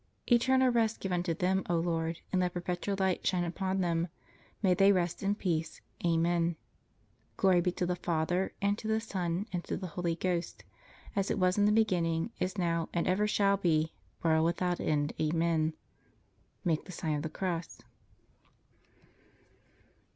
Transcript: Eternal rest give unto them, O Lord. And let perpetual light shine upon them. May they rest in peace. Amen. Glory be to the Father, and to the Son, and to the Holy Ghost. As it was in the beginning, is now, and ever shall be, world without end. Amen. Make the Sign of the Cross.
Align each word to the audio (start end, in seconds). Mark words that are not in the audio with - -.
Eternal 0.31 0.69
rest 0.71 0.99
give 0.99 1.11
unto 1.11 1.35
them, 1.35 1.63
O 1.69 1.75
Lord. 1.75 2.21
And 2.31 2.41
let 2.41 2.55
perpetual 2.55 2.95
light 2.99 3.23
shine 3.27 3.43
upon 3.43 3.81
them. 3.81 4.07
May 4.63 4.73
they 4.73 4.91
rest 4.91 5.21
in 5.21 5.35
peace. 5.35 5.79
Amen. 6.03 6.55
Glory 7.37 7.61
be 7.61 7.71
to 7.73 7.85
the 7.85 7.95
Father, 7.95 8.51
and 8.63 8.79
to 8.79 8.87
the 8.87 8.99
Son, 8.99 9.45
and 9.53 9.63
to 9.65 9.77
the 9.77 9.85
Holy 9.93 10.15
Ghost. 10.15 10.63
As 11.15 11.29
it 11.29 11.37
was 11.37 11.59
in 11.59 11.65
the 11.65 11.71
beginning, 11.71 12.31
is 12.39 12.57
now, 12.57 12.89
and 12.91 13.07
ever 13.07 13.27
shall 13.27 13.57
be, 13.57 13.93
world 14.23 14.45
without 14.45 14.79
end. 14.79 15.13
Amen. 15.21 15.75
Make 16.65 16.85
the 16.85 16.91
Sign 16.91 17.13
of 17.17 17.21
the 17.21 17.29
Cross. 17.29 17.83